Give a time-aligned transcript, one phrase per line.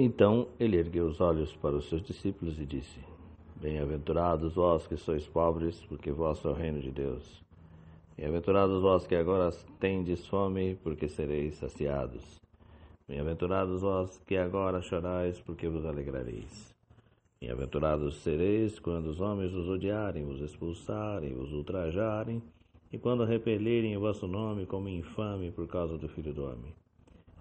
[0.00, 3.00] Então ele ergueu os olhos para os seus discípulos e disse:
[3.56, 7.42] Bem-aventurados vós que sois pobres, porque vosso é o reino de Deus.
[8.16, 9.50] Bem-aventurados vós que agora
[9.80, 12.40] tendes fome, porque sereis saciados.
[13.08, 16.72] Bem-aventurados vós que agora chorais, porque vos alegrareis.
[17.40, 22.40] Bem-aventurados sereis quando os homens os odiarem, os expulsarem, os ultrajarem,
[22.92, 26.72] e quando repelerem o vosso nome como infame por causa do Filho do Homem.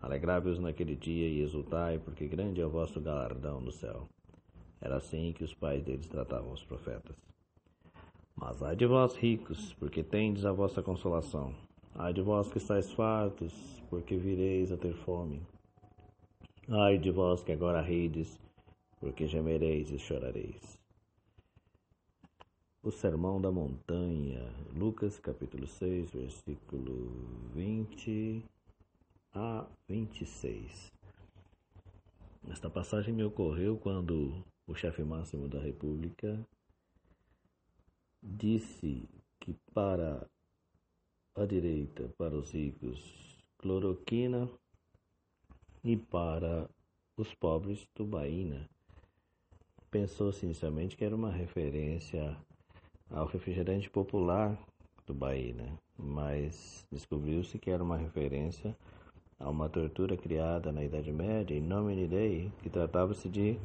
[0.02, 4.07] Alegrai-vos naquele dia e exultai, porque grande é o vosso galardão no céu.
[4.79, 7.15] Era assim que os pais deles tratavam os profetas.
[8.36, 11.55] Mas ai de vós ricos, porque tendes a vossa consolação.
[11.96, 13.54] Ai de vós que estáis fartos,
[13.89, 15.41] porque vireis a ter fome.
[16.69, 18.39] Ai de vós que agora rides,
[19.00, 20.77] porque gemereis e chorareis.
[22.83, 27.10] O Sermão da Montanha, Lucas capítulo 6, versículo
[27.55, 28.46] 20
[29.37, 30.91] a 26.
[32.50, 36.43] Esta passagem me ocorreu quando o chefe máximo da República
[38.23, 39.08] disse
[39.39, 40.27] que para
[41.35, 44.49] a direita, para os ricos, cloroquina
[45.83, 46.67] e para
[47.15, 48.67] os pobres, tubaína.
[49.91, 52.35] Pensou sinceramente que era uma referência
[53.11, 54.58] ao refrigerante popular
[55.05, 58.75] tubaína, mas descobriu-se que era uma referência
[59.39, 63.57] a uma tortura criada na Idade Média em Nomine Dei, que tratava-se de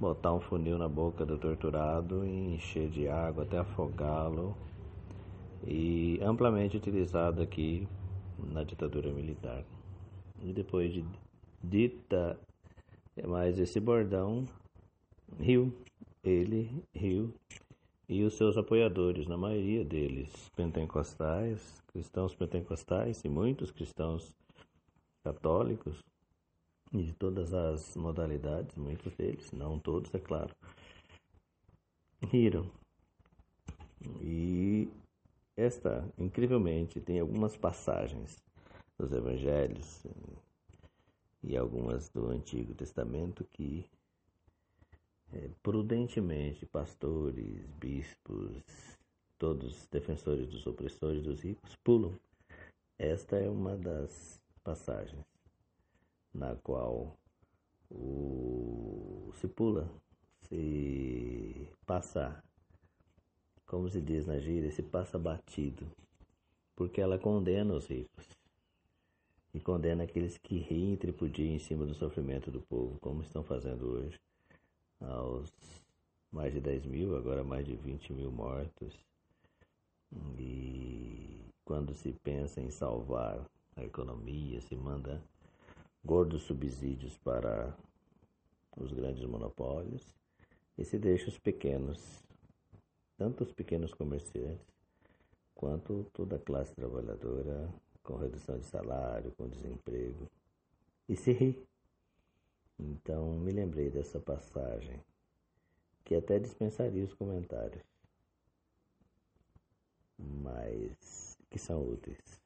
[0.00, 4.56] botar um funil na boca do torturado e encher de água até afogá-lo,
[5.66, 7.86] e amplamente utilizado aqui
[8.38, 9.64] na ditadura militar.
[10.42, 11.04] E depois de
[11.62, 12.38] dita
[13.26, 14.44] mais esse bordão,
[15.38, 15.72] riu,
[16.22, 17.32] ele riu,
[18.08, 24.34] e os seus apoiadores, na maioria deles pentecostais, cristãos pentecostais e muitos cristãos
[25.26, 25.98] católicos
[26.92, 30.54] e de todas as modalidades, muitos deles, não todos, é claro,
[32.22, 32.70] riram.
[34.22, 34.88] E
[35.56, 38.40] esta, incrivelmente, tem algumas passagens
[38.96, 40.06] dos evangelhos
[41.42, 43.84] e algumas do Antigo Testamento que
[45.32, 48.62] é, prudentemente pastores, bispos,
[49.38, 52.14] todos defensores dos opressores dos ricos pulam.
[52.96, 55.24] Esta é uma das passagens,
[56.34, 57.16] na qual
[57.88, 59.88] o, se pula,
[60.40, 62.42] se passa,
[63.64, 65.86] como se diz na gíria, se passa batido,
[66.74, 68.26] porque ela condena os ricos
[69.54, 73.44] e condena aqueles que riem e tripudiam em cima do sofrimento do povo, como estão
[73.44, 74.18] fazendo hoje,
[75.00, 75.48] aos
[76.32, 78.98] mais de 10 mil, agora mais de 20 mil mortos.
[80.38, 85.22] E quando se pensa em salvar a economia, se manda
[86.04, 87.76] gordos subsídios para
[88.76, 90.14] os grandes monopólios
[90.78, 92.22] e se deixa os pequenos,
[93.16, 94.66] tanto os pequenos comerciantes
[95.54, 97.72] quanto toda a classe trabalhadora
[98.02, 100.30] com redução de salário, com desemprego
[101.08, 101.66] e se ri.
[102.78, 105.02] Então me lembrei dessa passagem
[106.04, 107.82] que até dispensaria os comentários,
[110.18, 112.45] mas que são úteis.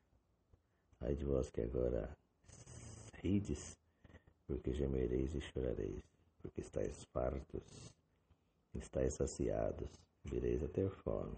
[1.02, 2.14] Ai de vós que agora
[3.22, 3.78] rides,
[4.46, 6.04] porque gemereis e chorareis,
[6.42, 7.94] porque estáis fartos,
[8.74, 9.90] estáis saciados,
[10.24, 11.36] vireis a ter fome.